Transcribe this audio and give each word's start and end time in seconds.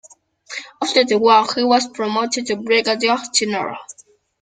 After 0.81 1.03
the 1.03 1.19
war 1.19 1.45
he 1.53 1.63
was 1.63 1.87
promoted 1.87 2.47
to 2.47 2.55
brigadier 2.55 3.19
general. 3.35 3.77